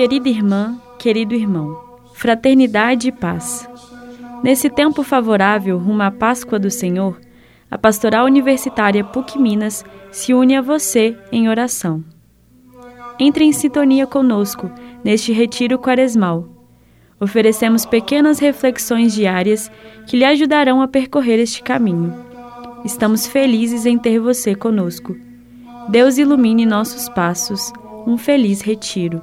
[0.00, 1.78] Querida irmã, querido irmão,
[2.14, 3.68] fraternidade e paz.
[4.42, 7.20] Nesse tempo favorável rumo à Páscoa do Senhor,
[7.70, 12.02] a Pastoral Universitária PUC Minas se une a você em oração.
[13.18, 14.70] Entre em sintonia conosco
[15.04, 16.48] neste retiro quaresmal.
[17.20, 19.70] Oferecemos pequenas reflexões diárias
[20.06, 22.14] que lhe ajudarão a percorrer este caminho.
[22.86, 25.14] Estamos felizes em ter você conosco.
[25.90, 27.70] Deus ilumine nossos passos.
[28.06, 29.20] Um feliz retiro.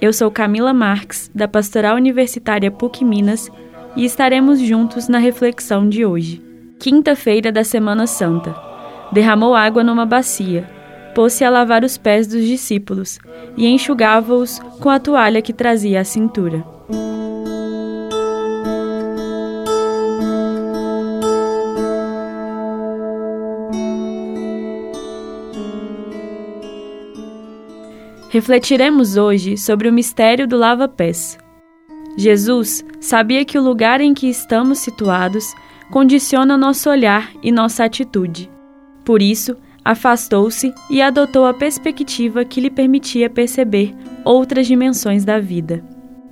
[0.00, 3.50] Eu sou Camila Marques, da Pastoral Universitária PUC Minas,
[3.96, 6.40] e estaremos juntos na reflexão de hoje.
[6.78, 8.54] Quinta-feira da Semana Santa.
[9.10, 10.70] Derramou água numa bacia,
[11.16, 13.18] pôs-se a lavar os pés dos discípulos
[13.56, 16.64] e enxugava-os com a toalha que trazia à cintura.
[28.30, 31.38] Refletiremos hoje sobre o mistério do lava-pés.
[32.14, 35.46] Jesus sabia que o lugar em que estamos situados
[35.90, 38.50] condiciona nosso olhar e nossa atitude.
[39.02, 45.82] Por isso, afastou-se e adotou a perspectiva que lhe permitia perceber outras dimensões da vida.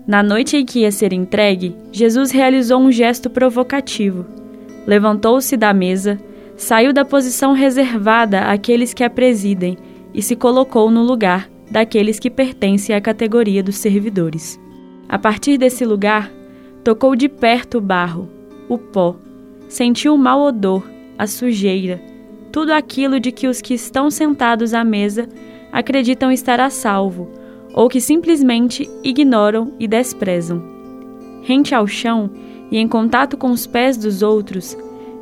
[0.06, 4.26] Na noite em que ia ser entregue, Jesus realizou um gesto provocativo.
[4.86, 6.20] Levantou-se da mesa,
[6.58, 9.78] saiu da posição reservada àqueles que a presidem
[10.12, 14.60] e se colocou no lugar daqueles que pertencem à categoria dos servidores.
[15.08, 16.30] A partir desse lugar,
[16.82, 18.28] tocou de perto o barro,
[18.68, 19.16] o pó,
[19.68, 22.00] sentiu o mau odor, a sujeira,
[22.52, 25.28] tudo aquilo de que os que estão sentados à mesa
[25.72, 27.28] acreditam estar a salvo,
[27.74, 30.62] ou que simplesmente ignoram e desprezam.
[31.42, 32.30] Rente ao chão
[32.70, 34.76] e em contato com os pés dos outros,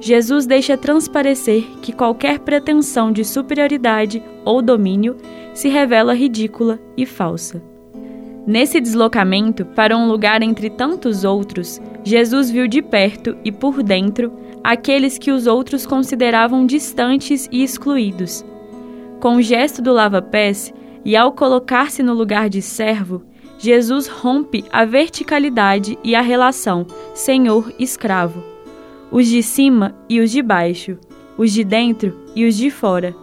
[0.04, 5.16] Jesus deixa transparecer que qualquer pretensão de superioridade ou domínio
[5.54, 7.62] se revela ridícula e falsa.
[8.46, 14.30] Nesse deslocamento para um lugar entre tantos outros, Jesus viu de perto e por dentro
[14.62, 18.44] aqueles que os outros consideravam distantes e excluídos.
[19.20, 20.70] Com o gesto do lava-pés
[21.02, 23.22] e ao colocar-se no lugar de servo,
[23.56, 28.53] Jesus rompe a verticalidade e a relação senhor-escravo,
[29.14, 30.98] os de cima e os de baixo,
[31.38, 33.14] os de dentro e os de fora,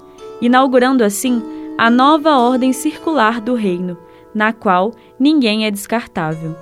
[0.41, 1.43] inaugurando assim
[1.77, 3.97] a nova ordem circular do reino,
[4.33, 6.55] na qual ninguém é descartável.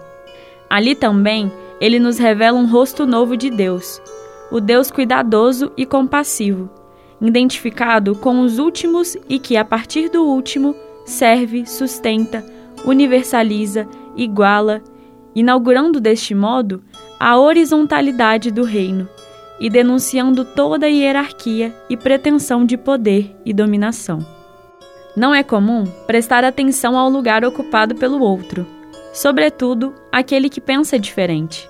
[0.67, 4.01] Ali também ele nos revela um rosto novo de Deus,
[4.51, 6.67] o Deus cuidadoso e compassivo,
[7.21, 10.75] identificado com os últimos e que, a partir do último,
[11.05, 12.43] serve, sustenta,
[12.83, 14.81] universaliza, iguala,
[15.35, 16.81] inaugurando deste modo
[17.19, 19.09] a horizontalidade do reino
[19.59, 24.25] e denunciando toda a hierarquia e pretensão de poder e dominação.
[25.17, 28.65] Não é comum prestar atenção ao lugar ocupado pelo outro,
[29.11, 31.69] sobretudo aquele que pensa diferente.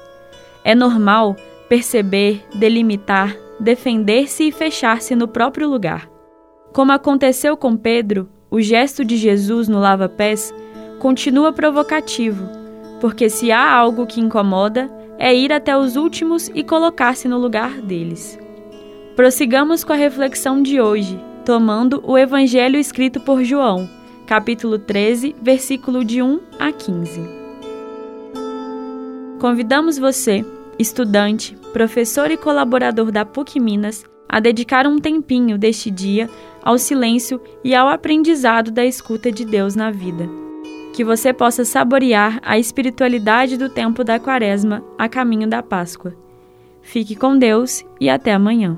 [0.64, 1.36] É normal
[1.68, 6.08] perceber, delimitar, defender-se e fechar-se no próprio lugar.
[6.74, 10.54] Como aconteceu com Pedro, o gesto de Jesus no lava-pés
[11.00, 12.48] continua provocativo,
[13.02, 17.82] porque se há algo que incomoda, é ir até os últimos e colocar-se no lugar
[17.82, 18.40] deles.
[19.18, 23.90] Prossigamos com a reflexão de hoje, tomando o Evangelho escrito por João,
[24.26, 27.22] capítulo 13, versículo de 1 a 15.
[29.40, 30.46] Convidamos você,
[30.78, 36.30] estudante, professor e colaborador da PUC Minas, a dedicar um tempinho deste dia
[36.64, 40.49] ao silêncio e ao aprendizado da escuta de Deus na vida.
[41.00, 46.14] Que você possa saborear a espiritualidade do tempo da Quaresma a caminho da Páscoa.
[46.82, 48.78] Fique com Deus e até amanhã.